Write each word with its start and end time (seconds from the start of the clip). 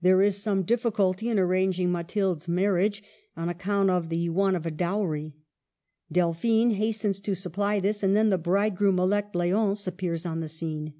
There 0.00 0.20
is 0.22 0.42
some 0.42 0.64
difficulty 0.64 1.28
in 1.28 1.38
arranging 1.38 1.92
Mathilde' 1.92 2.38
s 2.40 2.48
marriage, 2.48 3.00
on 3.36 3.48
account 3.48 3.90
of 3.90 4.08
the 4.08 4.28
want 4.28 4.56
of 4.56 4.66
a 4.66 4.72
dowry. 4.72 5.36
Delphine 6.10 6.70
hastens 6.70 7.20
to 7.20 7.36
supply 7.36 7.78
this, 7.78 8.02
and 8.02 8.16
then 8.16 8.30
the 8.30 8.38
bridegroom 8.38 8.98
elect, 8.98 9.36
L6once, 9.36 9.86
appears 9.86 10.26
on 10.26 10.40
the 10.40 10.48
scene. 10.48 10.94